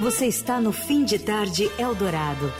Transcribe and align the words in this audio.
Você 0.00 0.26
está 0.26 0.60
no 0.60 0.72
Fim 0.72 1.04
de 1.04 1.18
Tarde 1.18 1.70
Eldorado. 1.78 2.52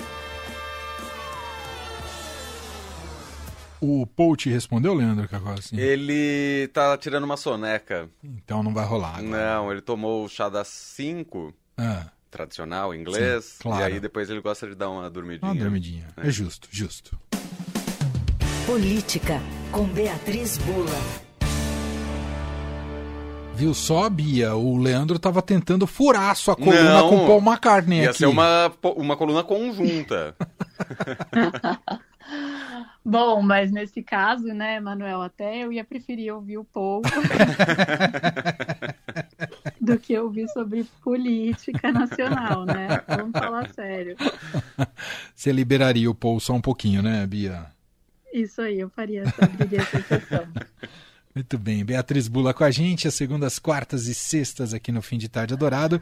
O 3.81 4.07
Paul 4.07 4.37
te 4.37 4.49
respondeu, 4.49 4.95
Leandro 4.95 5.29
Cacossi? 5.29 5.79
Ele 5.79 6.69
tá 6.73 6.97
tirando 6.97 7.25
uma 7.25 7.37
soneca. 7.37 8.09
Então 8.25 8.63
não 8.63 8.73
vai 8.73 8.87
rolar. 8.87 9.19
Agora. 9.19 9.55
Não, 9.55 9.71
ele 9.71 9.83
tomou 9.83 10.25
o 10.25 10.29
chá 10.29 10.49
das 10.49 10.69
5, 10.69 11.53
Ah, 11.77 12.07
tradicional, 12.31 12.95
inglês. 12.95 13.45
Sim, 13.45 13.57
claro. 13.61 13.83
E 13.83 13.95
aí 13.95 14.01
depois 14.01 14.31
ele 14.31 14.41
gosta 14.41 14.67
de 14.67 14.75
dar 14.75 14.89
uma 14.89 15.11
dormidinha. 15.11 15.53
uma 15.53 15.59
dormidinha. 15.59 16.07
É 16.17 16.31
justo, 16.31 16.69
justo. 16.73 17.19
Política, 18.65 19.41
com 19.71 19.85
Beatriz 19.85 20.57
Bula. 20.59 21.26
Viu 23.57 23.73
só, 23.73 24.11
Bia? 24.11 24.55
O 24.55 24.77
Leandro 24.77 25.19
tava 25.19 25.41
tentando 25.41 25.87
furar 25.87 26.31
a 26.31 26.35
sua 26.35 26.55
coluna 26.55 27.01
Não, 27.01 27.09
com 27.09 27.25
o 27.25 27.27
Paul 27.27 27.41
McCartney 27.41 28.03
Ia 28.03 28.11
aqui. 28.11 28.19
ser 28.19 28.27
uma, 28.27 28.71
uma 28.97 29.17
coluna 29.17 29.43
conjunta. 29.43 30.37
Bom, 33.03 33.41
mas 33.41 33.73
nesse 33.73 34.03
caso, 34.03 34.49
né, 34.49 34.79
Manuel, 34.79 35.23
até 35.23 35.65
eu 35.65 35.73
ia 35.73 35.85
preferir 35.85 36.35
ouvir 36.35 36.59
o 36.59 36.65
Paul 36.65 37.01
do 39.81 39.99
que 39.99 40.19
ouvir 40.19 40.49
sobre 40.49 40.85
política 41.03 41.91
nacional, 41.93 42.67
né? 42.67 42.89
Vamos 43.09 43.33
falar 43.33 43.73
sério. 43.73 44.17
Você 45.35 45.51
liberaria 45.51 46.11
o 46.11 46.15
Paul 46.15 46.41
só 46.41 46.53
um 46.53 46.61
pouquinho, 46.61 47.01
né, 47.01 47.27
Bia? 47.27 47.65
Isso 48.35 48.61
aí, 48.61 48.81
eu 48.81 48.91
faria 48.91 49.23
essa, 49.23 49.45
abriria 49.45 49.81
essa 49.81 49.99
exceção. 49.99 50.47
Muito 51.37 51.59
bem. 51.59 51.85
Beatriz 51.85 52.29
Bula 52.29 52.55
com 52.55 52.65
a 52.65 52.71
gente, 52.71 53.07
às 53.07 53.13
segundas, 53.13 53.59
quartas 53.59 54.07
e 54.07 54.15
sextas 54.15 54.73
aqui 54.73 54.91
no 54.91 55.03
Fim 55.03 55.19
de 55.19 55.29
Tarde 55.29 55.53
Adorado. 55.53 56.01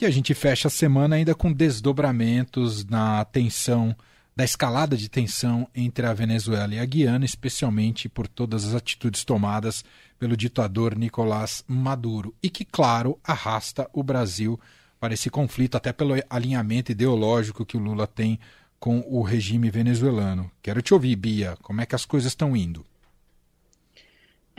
E 0.00 0.06
a 0.06 0.10
gente 0.10 0.32
fecha 0.32 0.68
a 0.68 0.70
semana 0.70 1.16
ainda 1.16 1.34
com 1.34 1.52
desdobramentos 1.52 2.86
na 2.86 3.22
tensão, 3.26 3.94
da 4.34 4.42
escalada 4.42 4.96
de 4.96 5.10
tensão 5.10 5.68
entre 5.74 6.06
a 6.06 6.14
Venezuela 6.14 6.74
e 6.74 6.78
a 6.78 6.86
Guiana, 6.86 7.26
especialmente 7.26 8.08
por 8.08 8.26
todas 8.26 8.64
as 8.64 8.74
atitudes 8.74 9.22
tomadas 9.22 9.84
pelo 10.18 10.34
ditador 10.34 10.96
Nicolás 10.96 11.62
Maduro. 11.68 12.34
E 12.42 12.48
que, 12.48 12.64
claro, 12.64 13.18
arrasta 13.22 13.86
o 13.92 14.02
Brasil 14.02 14.58
para 14.98 15.12
esse 15.12 15.28
conflito, 15.28 15.76
até 15.76 15.92
pelo 15.92 16.14
alinhamento 16.30 16.90
ideológico 16.90 17.66
que 17.66 17.76
o 17.76 17.80
Lula 17.80 18.06
tem 18.06 18.40
com 18.78 19.04
o 19.06 19.20
regime 19.20 19.68
venezuelano. 19.68 20.50
Quero 20.62 20.80
te 20.80 20.94
ouvir, 20.94 21.16
Bia, 21.16 21.58
como 21.60 21.82
é 21.82 21.84
que 21.84 21.94
as 21.94 22.06
coisas 22.06 22.32
estão 22.32 22.56
indo? 22.56 22.82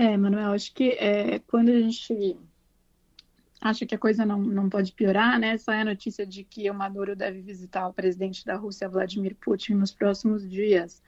É, 0.01 0.17
Manuel, 0.17 0.53
acho 0.53 0.73
que 0.73 0.93
é, 0.93 1.37
quando 1.37 1.69
a 1.69 1.79
gente 1.79 2.35
acha 3.61 3.85
que 3.85 3.93
a 3.93 3.99
coisa 3.99 4.25
não, 4.25 4.39
não 4.39 4.67
pode 4.67 4.91
piorar, 4.91 5.39
né? 5.39 5.55
Sai 5.57 5.81
a 5.81 5.85
notícia 5.85 6.25
de 6.25 6.43
que 6.43 6.69
o 6.69 6.73
Maduro 6.73 7.15
deve 7.15 7.41
visitar 7.41 7.87
o 7.87 7.93
presidente 7.93 8.43
da 8.43 8.55
Rússia, 8.55 8.89
Vladimir 8.89 9.35
Putin, 9.35 9.75
nos 9.75 9.91
próximos 9.91 10.49
dias, 10.49 11.01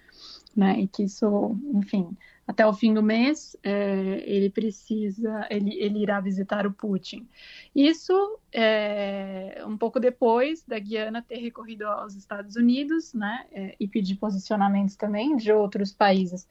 né? 0.56 0.80
E 0.80 0.88
que 0.88 1.04
isso, 1.04 1.58
enfim, 1.74 2.16
até 2.48 2.66
o 2.68 2.74
fim 2.74 2.94
do 2.94 3.02
mês 3.02 3.58
é, 3.64 4.22
ele 4.30 4.52
precisa, 4.52 5.48
ele, 5.50 5.74
ele 5.80 6.00
irá 6.00 6.20
visitar 6.20 6.68
o 6.68 6.72
Putin. 6.72 7.28
Isso 7.74 8.38
é, 8.52 9.64
um 9.66 9.76
pouco 9.76 10.00
depois 10.00 10.64
da 10.64 10.78
Guiana 10.78 11.24
ter 11.24 11.38
recorrido 11.38 11.88
aos 11.88 12.16
Estados 12.16 12.56
Unidos, 12.56 13.16
né? 13.16 13.48
é, 13.52 13.76
e 13.80 13.88
pedir 13.88 14.18
posicionamentos 14.18 14.96
também 14.96 15.36
de 15.38 15.52
outros 15.52 15.92
países 15.92 16.48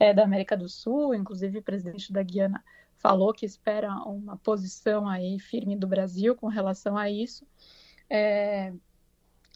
é, 0.00 0.14
da 0.14 0.24
América 0.24 0.56
do 0.56 0.68
Sul, 0.68 1.14
inclusive 1.14 1.58
o 1.58 1.62
presidente 1.62 2.10
da 2.10 2.22
Guiana 2.22 2.62
falou 3.02 3.34
que 3.34 3.44
espera 3.44 3.92
uma 4.04 4.36
posição 4.36 5.08
aí 5.08 5.38
firme 5.40 5.76
do 5.76 5.88
Brasil 5.88 6.36
com 6.36 6.46
relação 6.46 6.96
a 6.96 7.10
isso. 7.10 7.44
É, 8.08 8.72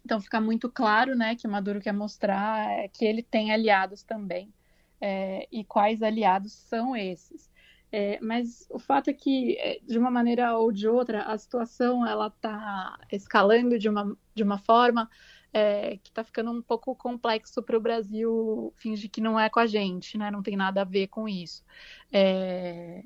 então 0.05 0.21
fica 0.21 0.41
muito 0.41 0.69
claro, 0.69 1.15
né, 1.15 1.37
que 1.37 1.47
Maduro 1.47 1.81
quer 1.81 1.93
mostrar 1.93 2.89
que 2.89 3.05
ele 3.05 3.23
tem 3.23 3.53
aliados 3.53 4.03
também 4.03 4.53
é, 5.01 5.47
e 5.51 5.65
quais 5.65 6.03
aliados 6.03 6.53
são 6.53 6.97
esses. 6.97 7.49
É, 7.93 8.19
mas 8.21 8.67
o 8.69 8.81
fato 8.81 9.11
é 9.11 9.13
que, 9.13 9.57
é, 9.59 9.79
de 9.81 9.97
uma 9.97 10.11
maneira 10.11 10.59
ou 10.59 10.73
de 10.73 10.89
outra, 10.89 11.23
a 11.23 11.39
situação 11.39 12.05
ela 12.05 12.27
está 12.27 12.99
escalando 13.13 13.79
de 13.79 13.89
uma, 13.89 14.17
de 14.35 14.43
uma 14.43 14.59
forma 14.59 15.09
é, 15.53 15.99
que 15.99 16.11
está 16.11 16.25
ficando 16.25 16.51
um 16.51 16.61
pouco 16.61 16.95
complexo 16.97 17.63
para 17.63 17.77
o 17.77 17.81
Brasil 17.81 18.75
fingir 18.77 19.09
que 19.11 19.21
não 19.21 19.39
é 19.39 19.49
com 19.49 19.61
a 19.61 19.67
gente, 19.67 20.19
né? 20.19 20.31
não 20.31 20.43
tem 20.43 20.57
nada 20.57 20.83
a 20.83 20.85
ver 20.85 21.07
com 21.07 21.29
isso. 21.29 21.65
É, 22.13 23.05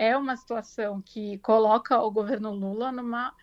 é 0.00 0.16
uma 0.16 0.34
situação 0.34 1.02
que 1.02 1.36
coloca 1.40 2.00
o 2.00 2.10
governo 2.10 2.54
Lula 2.54 2.90
numa 2.90 3.34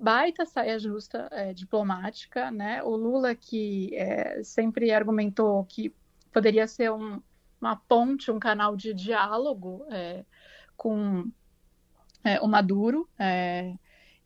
baita 0.00 0.46
saia 0.46 0.78
justa 0.78 1.28
é, 1.30 1.52
diplomática, 1.52 2.50
né? 2.50 2.82
O 2.82 2.96
Lula 2.96 3.34
que 3.34 3.94
é, 3.94 4.42
sempre 4.42 4.90
argumentou 4.90 5.62
que 5.66 5.94
poderia 6.32 6.66
ser 6.66 6.90
um, 6.90 7.20
uma 7.60 7.76
ponte, 7.76 8.30
um 8.30 8.38
canal 8.38 8.74
de 8.74 8.94
diálogo 8.94 9.84
é, 9.90 10.24
com 10.78 11.30
é, 12.24 12.40
o 12.40 12.48
Maduro, 12.48 13.06
é, 13.18 13.74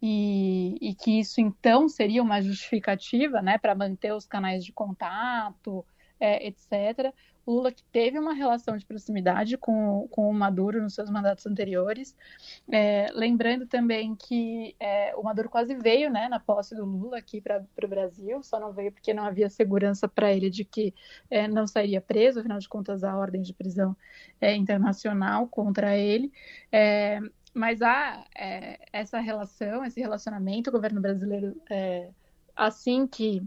e, 0.00 0.78
e, 0.80 0.94
que 0.94 1.18
isso 1.18 1.40
então 1.40 1.88
seria 1.88 2.22
uma 2.22 2.40
justificativa, 2.40 3.42
né, 3.42 3.58
para 3.58 3.74
manter 3.74 4.14
os 4.14 4.24
canais 4.24 4.64
de 4.64 4.72
contato, 4.72 5.84
é, 6.20 6.46
etc. 6.46 7.12
Lula 7.50 7.72
que 7.72 7.82
teve 7.84 8.18
uma 8.18 8.32
relação 8.32 8.76
de 8.76 8.86
proximidade 8.86 9.58
com, 9.58 10.06
com 10.10 10.30
o 10.30 10.32
Maduro 10.32 10.80
nos 10.80 10.94
seus 10.94 11.10
mandatos 11.10 11.46
anteriores. 11.46 12.16
É, 12.70 13.08
lembrando 13.12 13.66
também 13.66 14.14
que 14.14 14.76
é, 14.78 15.14
o 15.16 15.22
Maduro 15.22 15.48
quase 15.48 15.74
veio 15.74 16.10
né, 16.10 16.28
na 16.28 16.38
posse 16.38 16.74
do 16.74 16.84
Lula 16.84 17.18
aqui 17.18 17.40
para 17.40 17.64
o 17.82 17.88
Brasil, 17.88 18.42
só 18.42 18.60
não 18.60 18.72
veio 18.72 18.92
porque 18.92 19.12
não 19.12 19.24
havia 19.24 19.50
segurança 19.50 20.06
para 20.06 20.32
ele 20.32 20.48
de 20.48 20.64
que 20.64 20.94
é, 21.30 21.48
não 21.48 21.66
sairia 21.66 22.00
preso, 22.00 22.38
afinal 22.38 22.58
de 22.58 22.68
contas, 22.68 23.02
a 23.02 23.16
ordem 23.16 23.42
de 23.42 23.52
prisão 23.52 23.96
é, 24.40 24.54
internacional 24.54 25.48
contra 25.48 25.96
ele. 25.96 26.32
É, 26.70 27.20
mas 27.52 27.82
há 27.82 28.24
é, 28.36 28.78
essa 28.92 29.18
relação, 29.18 29.84
esse 29.84 30.00
relacionamento, 30.00 30.70
o 30.70 30.72
governo 30.72 31.00
brasileiro, 31.00 31.60
assim 32.54 33.06
que 33.08 33.42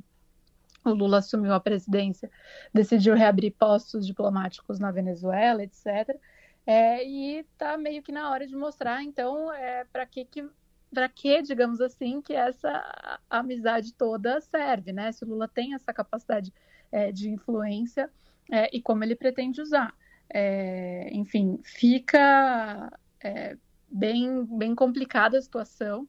o 0.83 0.93
Lula 0.93 1.19
assumiu 1.19 1.53
a 1.53 1.59
presidência, 1.59 2.29
decidiu 2.73 3.15
reabrir 3.15 3.51
postos 3.51 4.05
diplomáticos 4.05 4.79
na 4.79 4.91
Venezuela, 4.91 5.63
etc. 5.63 6.17
É, 6.65 7.05
e 7.05 7.39
está 7.39 7.77
meio 7.77 8.01
que 8.01 8.11
na 8.11 8.29
hora 8.29 8.47
de 8.47 8.55
mostrar, 8.55 9.03
então, 9.03 9.51
é, 9.51 9.85
para 9.85 10.05
que, 10.05 10.25
que 10.25 10.47
para 10.93 11.09
que, 11.09 11.41
digamos 11.41 11.81
assim, 11.81 12.21
que 12.21 12.33
essa 12.33 13.19
amizade 13.29 13.93
toda 13.93 14.39
serve, 14.41 14.93
né? 14.93 15.11
Se 15.11 15.23
o 15.23 15.27
Lula 15.27 15.47
tem 15.47 15.73
essa 15.73 15.91
capacidade 15.91 16.53
é, 16.91 17.11
de 17.11 17.29
influência 17.29 18.09
é, 18.51 18.69
e 18.71 18.81
como 18.81 19.03
ele 19.03 19.15
pretende 19.15 19.59
usar. 19.59 19.93
É, 20.29 21.09
enfim, 21.11 21.59
fica 21.63 22.91
é, 23.19 23.57
bem, 23.89 24.45
bem 24.45 24.75
complicada 24.75 25.37
a 25.37 25.41
situação. 25.41 26.07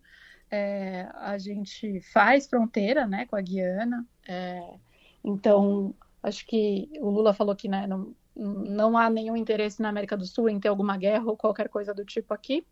A 1.14 1.36
gente 1.36 2.00
faz 2.12 2.46
fronteira 2.46 3.08
né, 3.08 3.26
com 3.26 3.34
a 3.34 3.40
Guiana, 3.40 4.06
é, 4.26 4.74
então 5.22 5.94
acho 6.22 6.46
que 6.46 6.88
o 7.00 7.10
Lula 7.10 7.34
falou 7.34 7.54
que 7.54 7.68
né, 7.68 7.86
não, 7.86 8.14
não 8.34 8.96
há 8.96 9.08
nenhum 9.10 9.36
interesse 9.36 9.80
na 9.80 9.88
América 9.88 10.16
do 10.16 10.26
Sul 10.26 10.48
em 10.48 10.58
ter 10.58 10.68
alguma 10.68 10.96
guerra 10.96 11.24
ou 11.26 11.36
qualquer 11.36 11.68
coisa 11.68 11.94
do 11.94 12.04
tipo 12.04 12.32
aqui. 12.32 12.66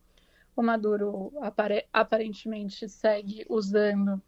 O 0.55 0.63
Maduro 0.63 1.33
apare 1.41 1.87
aparentemente 1.93 2.89
segue 2.89 3.47
usando 3.49 4.21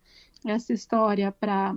essa 0.47 0.73
história 0.73 1.33
para 1.33 1.77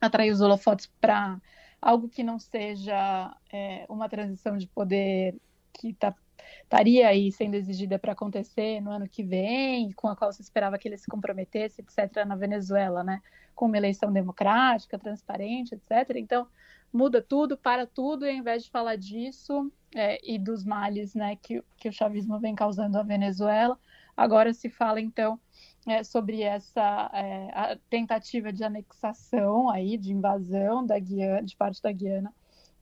atrair 0.00 0.30
os 0.30 0.40
holofotes 0.40 0.90
para 1.00 1.40
algo 1.80 2.08
que 2.08 2.22
não 2.22 2.38
seja 2.38 3.34
é, 3.50 3.86
uma 3.88 4.08
transição 4.08 4.56
de 4.56 4.66
poder 4.66 5.34
que 5.72 5.88
está 5.88 6.14
estaria 6.62 7.08
aí 7.08 7.30
sendo 7.30 7.54
exigida 7.54 7.98
para 7.98 8.12
acontecer 8.12 8.80
no 8.80 8.90
ano 8.90 9.08
que 9.08 9.22
vem, 9.22 9.92
com 9.92 10.08
a 10.08 10.16
qual 10.16 10.32
se 10.32 10.42
esperava 10.42 10.78
que 10.78 10.88
ele 10.88 10.98
se 10.98 11.06
comprometesse, 11.08 11.80
etc., 11.82 12.24
na 12.26 12.36
Venezuela, 12.36 13.02
né? 13.04 13.20
Com 13.54 13.66
uma 13.66 13.76
eleição 13.76 14.12
democrática, 14.12 14.98
transparente, 14.98 15.74
etc. 15.74 16.16
Então, 16.16 16.46
muda 16.92 17.22
tudo, 17.22 17.56
para 17.56 17.86
tudo, 17.86 18.26
e 18.26 18.30
ao 18.30 18.36
invés 18.36 18.64
de 18.64 18.70
falar 18.70 18.96
disso 18.96 19.72
é, 19.94 20.20
e 20.22 20.38
dos 20.38 20.64
males 20.64 21.14
né, 21.14 21.36
que, 21.36 21.62
que 21.76 21.88
o 21.88 21.92
chavismo 21.92 22.38
vem 22.38 22.54
causando 22.54 22.98
à 22.98 23.02
Venezuela, 23.02 23.78
agora 24.16 24.52
se 24.52 24.68
fala, 24.68 25.00
então, 25.00 25.40
é, 25.86 26.04
sobre 26.04 26.42
essa 26.42 27.10
é, 27.12 27.78
tentativa 27.90 28.52
de 28.52 28.62
anexação 28.62 29.70
aí, 29.70 29.96
de 29.96 30.12
invasão 30.12 30.84
da 30.86 30.98
Guiana, 30.98 31.42
de 31.42 31.56
parte 31.56 31.82
da 31.82 31.90
Guiana 31.90 32.32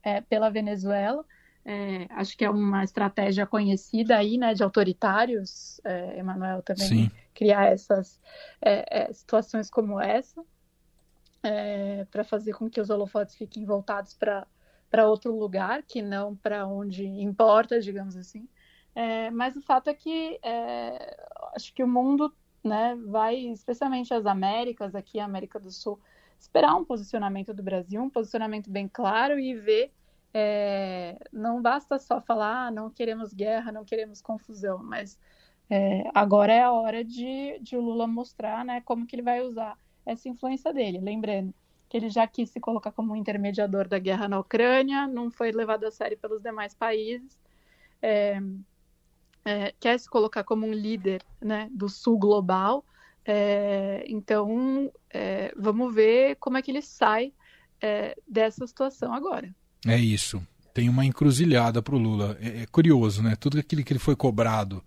é, 0.03 0.21
pela 0.21 0.49
Venezuela. 0.49 1.25
É, 1.63 2.07
acho 2.11 2.35
que 2.35 2.43
é 2.43 2.49
uma 2.49 2.83
estratégia 2.83 3.45
conhecida 3.45 4.17
aí, 4.17 4.37
né, 4.37 4.53
de 4.53 4.63
autoritários, 4.63 5.79
é, 5.83 6.17
Emanuel, 6.17 6.61
também 6.63 6.87
Sim. 6.87 7.11
criar 7.33 7.65
essas 7.71 8.19
é, 8.61 9.03
é 9.03 9.13
situações 9.13 9.69
como 9.69 9.99
essa, 9.99 10.43
é, 11.43 12.05
para 12.05 12.23
fazer 12.23 12.53
com 12.53 12.69
que 12.69 12.81
os 12.81 12.89
holofotes 12.89 13.35
fiquem 13.35 13.63
voltados 13.63 14.15
para 14.15 15.07
outro 15.07 15.37
lugar, 15.37 15.83
que 15.83 16.01
não 16.01 16.35
para 16.35 16.65
onde 16.65 17.05
importa, 17.05 17.79
digamos 17.79 18.17
assim. 18.17 18.47
É, 18.93 19.29
mas 19.29 19.55
o 19.55 19.61
fato 19.61 19.89
é 19.89 19.93
que 19.93 20.39
acho 21.55 21.73
que 21.73 21.83
o 21.83 21.87
mundo 21.87 22.33
né, 22.63 22.97
vai, 23.07 23.35
especialmente 23.35 24.13
as 24.13 24.25
Américas, 24.25 24.95
aqui 24.95 25.19
a 25.19 25.25
América 25.25 25.59
do 25.59 25.71
Sul, 25.71 25.99
esperar 26.39 26.75
um 26.75 26.83
posicionamento 26.83 27.53
do 27.53 27.63
Brasil, 27.63 28.01
um 28.01 28.09
posicionamento 28.09 28.69
bem 28.69 28.87
claro 28.87 29.39
e 29.39 29.53
ver. 29.53 29.91
É, 30.33 31.17
não 31.31 31.61
basta 31.61 31.99
só 31.99 32.21
falar, 32.21 32.67
ah, 32.67 32.71
não 32.71 32.89
queremos 32.89 33.33
guerra, 33.33 33.71
não 33.71 33.83
queremos 33.83 34.21
confusão, 34.21 34.81
mas 34.81 35.19
é, 35.69 36.03
agora 36.13 36.53
é 36.53 36.61
a 36.63 36.71
hora 36.71 37.03
de, 37.03 37.59
de 37.59 37.77
o 37.77 37.81
Lula 37.81 38.07
mostrar 38.07 38.63
né, 38.65 38.81
como 38.81 39.05
que 39.05 39.15
ele 39.15 39.23
vai 39.23 39.41
usar 39.41 39.77
essa 40.05 40.29
influência 40.29 40.73
dele. 40.73 40.99
Lembrando 40.99 41.53
que 41.89 41.97
ele 41.97 42.09
já 42.09 42.25
quis 42.27 42.49
se 42.49 42.59
colocar 42.59 42.91
como 42.91 43.15
intermediador 43.15 43.87
da 43.87 43.99
guerra 43.99 44.27
na 44.27 44.39
Ucrânia, 44.39 45.07
não 45.07 45.29
foi 45.29 45.51
levado 45.51 45.85
a 45.85 45.91
sério 45.91 46.17
pelos 46.17 46.41
demais 46.41 46.73
países. 46.73 47.37
É, 48.01 48.41
é, 49.43 49.73
quer 49.79 49.99
se 49.99 50.09
colocar 50.09 50.43
como 50.43 50.65
um 50.65 50.73
líder 50.73 51.23
né, 51.41 51.69
do 51.71 51.89
sul 51.89 52.17
global. 52.17 52.85
É, 53.25 54.03
então, 54.07 54.91
é, 55.09 55.53
vamos 55.57 55.93
ver 55.93 56.35
como 56.35 56.57
é 56.57 56.61
que 56.61 56.71
ele 56.71 56.81
sai 56.81 57.33
dessa 58.27 58.67
situação 58.67 59.11
agora. 59.11 59.51
É 59.85 59.97
isso. 59.97 60.41
Tem 60.73 60.87
uma 60.87 61.05
encruzilhada 61.05 61.81
para 61.81 61.95
o 61.95 61.99
Lula. 61.99 62.37
É, 62.39 62.63
é, 62.63 62.65
curioso, 62.67 63.21
né? 63.21 63.35
Tudo 63.35 63.59
aquilo 63.59 63.83
que 63.83 63.93
ele 63.93 63.99
foi 63.99 64.15
cobrado 64.15 64.83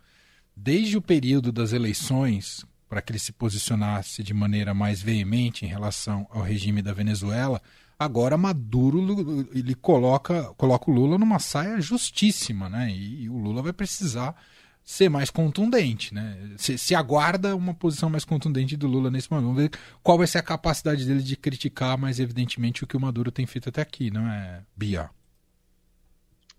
desde 0.57 0.97
o 0.97 1.03
período 1.03 1.51
das 1.51 1.73
eleições, 1.73 2.65
para 2.89 3.03
que 3.03 3.13
ele 3.13 3.19
se 3.19 3.33
posicionasse 3.33 4.23
de 4.23 4.33
maneira 4.33 4.73
mais 4.73 5.03
veemente 5.03 5.65
em 5.65 5.69
relação 5.69 6.27
ao 6.31 6.43
regime 6.43 6.81
da 6.81 6.93
Venezuela, 6.93 7.61
agora 7.99 8.37
Maduro 8.37 9.49
ele 9.53 9.75
coloca, 9.75 10.45
coloca 10.57 10.91
o 10.91 10.95
Lula 10.95 11.19
numa 11.19 11.39
saia 11.39 11.81
justíssima, 11.81 12.69
né? 12.69 12.91
E, 12.91 13.25
e 13.25 13.29
o 13.29 13.37
Lula 13.37 13.63
vai 13.63 13.73
precisar 13.73 14.37
ser 14.85 15.09
mais 15.09 15.31
contundente, 15.31 16.13
né? 16.13 16.39
Se, 16.59 16.77
se, 16.77 16.95
aguarda 16.95 17.57
uma 17.57 17.73
posição 17.73 18.11
mais 18.11 18.25
contundente 18.25 18.77
do 18.77 18.87
Lula 18.87 19.11
nesse 19.11 19.31
momento. 19.31 19.47
Vamos 19.47 19.63
ver 19.63 19.71
qual 20.03 20.19
vai 20.19 20.27
ser 20.27 20.39
a 20.39 20.43
capacidade 20.43 21.07
dele 21.07 21.23
de 21.23 21.37
criticar 21.37 21.97
mais 21.97 22.21
evidentemente 22.21 22.85
o 22.85 22.87
que 22.87 22.97
o 22.97 23.01
Maduro 23.01 23.33
tem 23.33 23.47
feito 23.47 23.71
até 23.71 23.81
aqui, 23.81 24.11
não 24.11 24.29
é, 24.29 24.63
Bia? 24.77 25.09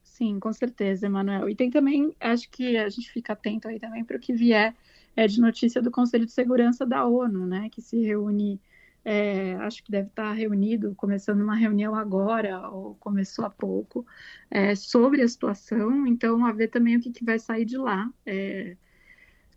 Sim, 0.04 0.40
com 0.40 0.52
certeza, 0.52 1.06
Emanuel. 1.06 1.48
E 1.50 1.56
tem 1.56 1.70
também, 1.70 2.16
acho 2.20 2.50
que 2.50 2.76
a 2.78 2.90
gente 2.90 3.12
fica 3.12 3.34
atento 3.34 3.68
aí 3.68 3.80
também 3.80 4.04
para 4.04 4.18
o 4.18 4.20
que 4.20 4.34
vier 4.34 4.74
é, 5.16 5.28
de 5.28 5.40
notícia 5.40 5.82
do 5.82 5.92
Conselho 5.92 6.26
de 6.26 6.32
Segurança 6.32 6.86
da 6.86 7.06
ONU, 7.06 7.46
né? 7.46 7.70
Que 7.70 7.82
se 7.82 8.02
reúne 8.02 8.60
é, 9.06 9.54
acho 9.58 9.84
que 9.84 9.92
deve 9.92 10.08
estar 10.08 10.34
reunido, 10.34 10.96
começando 10.96 11.42
uma 11.42 11.56
reunião 11.56 11.94
agora, 11.94 12.68
ou 12.70 12.96
começou 12.96 13.46
há 13.46 13.50
pouco, 13.52 14.04
é, 14.50 14.74
sobre 14.74 15.22
a 15.22 15.28
situação, 15.28 16.08
então 16.08 16.44
a 16.44 16.52
ver 16.52 16.70
também 16.70 16.98
o 16.98 17.00
que, 17.00 17.12
que 17.12 17.24
vai 17.24 17.38
sair 17.38 17.66
de 17.66 17.78
lá 17.78 18.12
é, 18.26 18.76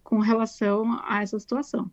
com 0.04 0.18
relação 0.18 1.00
a 1.02 1.22
essa 1.22 1.38
situação. 1.40 1.90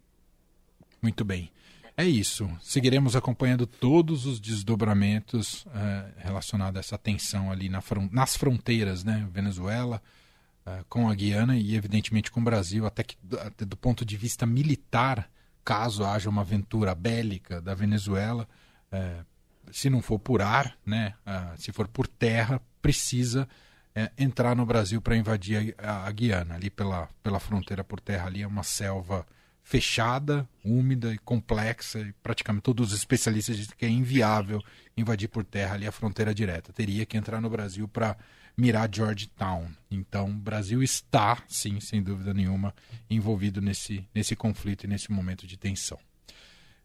Muito 1.01 1.23
bem. 1.23 1.49
É 1.97 2.05
isso. 2.05 2.49
Seguiremos 2.61 3.15
acompanhando 3.15 3.65
todos 3.65 4.25
os 4.25 4.37
desdobramentos 4.37 5.65
é, 5.73 6.11
relacionados 6.17 6.75
a 6.75 6.79
essa 6.81 6.97
tensão 6.97 7.49
ali 7.49 7.69
na, 7.69 7.81
nas 8.11 8.35
fronteiras, 8.35 9.05
né? 9.05 9.25
Venezuela, 9.31 10.01
é, 10.65 10.83
com 10.89 11.07
a 11.07 11.15
Guiana 11.15 11.57
e, 11.57 11.73
evidentemente, 11.73 12.29
com 12.29 12.41
o 12.41 12.43
Brasil, 12.43 12.85
até 12.85 13.01
que, 13.01 13.15
até 13.39 13.63
do 13.63 13.77
ponto 13.77 14.03
de 14.03 14.17
vista 14.17 14.45
militar, 14.45 15.29
caso 15.65 16.05
haja 16.05 16.29
uma 16.29 16.41
aventura 16.41 16.95
bélica 16.95 17.59
da 17.59 17.73
Venezuela, 17.73 18.47
é, 18.91 19.25
se 19.71 19.89
não 19.89 20.01
for 20.01 20.19
por 20.19 20.41
ar, 20.41 20.77
né, 20.85 21.15
se 21.57 21.71
for 21.71 21.87
por 21.87 22.07
terra, 22.07 22.61
precisa 22.81 23.47
é, 23.95 24.11
entrar 24.17 24.55
no 24.55 24.65
Brasil 24.65 25.01
para 25.01 25.15
invadir 25.15 25.73
a, 25.77 26.05
a, 26.05 26.11
Guiana. 26.11 26.55
Ali 26.55 26.69
pela, 26.69 27.09
pela 27.23 27.39
fronteira 27.39 27.83
por 27.83 27.99
terra, 27.99 28.27
ali 28.27 28.43
é 28.43 28.47
uma 28.47 28.61
selva 28.61 29.25
fechada, 29.63 30.47
úmida 30.63 31.11
e 31.11 31.17
complexa, 31.17 31.99
e 31.99 32.13
praticamente 32.21 32.61
todos 32.61 32.91
os 32.91 32.97
especialistas 32.99 33.57
dizem 33.57 33.73
que 33.75 33.85
é 33.85 33.89
inviável 33.89 34.61
invadir 34.95 35.27
por 35.27 35.43
terra 35.43 35.73
ali 35.73 35.87
a 35.87 35.91
fronteira 35.91 36.35
direta. 36.35 36.71
Teria 36.71 37.05
que 37.05 37.17
entrar 37.17 37.41
no 37.41 37.49
Brasil 37.49 37.87
para 37.87 38.15
mirar 38.57 38.89
Georgetown. 38.91 39.67
Então, 39.89 40.29
o 40.29 40.33
Brasil 40.33 40.81
está, 40.81 41.43
sim, 41.47 41.79
sem 41.79 42.01
dúvida 42.01 42.33
nenhuma, 42.33 42.73
envolvido 43.09 43.61
nesse, 43.61 44.07
nesse 44.13 44.35
conflito 44.35 44.85
e 44.85 44.87
nesse 44.87 45.11
momento 45.11 45.45
de 45.45 45.57
tensão. 45.57 45.99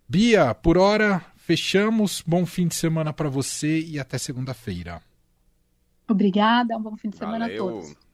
Bia, 0.08 0.54
por 0.54 0.76
hora, 0.76 1.24
fechamos. 1.36 2.22
Bom 2.26 2.44
fim 2.44 2.66
de 2.66 2.74
semana 2.74 3.12
para 3.12 3.28
você 3.28 3.80
e 3.80 3.98
até 3.98 4.18
segunda-feira. 4.18 5.00
Obrigada, 6.08 6.76
um 6.76 6.82
bom 6.82 6.96
fim 6.96 7.10
de 7.10 7.16
semana 7.16 7.46
Valeu. 7.46 7.68
a 7.68 7.72
todos. 7.72 8.09